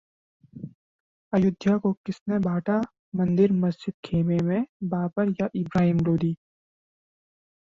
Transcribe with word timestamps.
अयोध्या 1.33 1.77
को 1.77 1.91
किसने 2.05 2.39
बांटा 2.39 2.81
मंदिर-मस्जिद 3.15 3.93
खेमे 4.05 4.37
में, 4.37 4.65
बाबर 4.83 5.29
या 5.41 5.49
इब्राहिम 5.55 5.99
लोदी? 5.99 6.35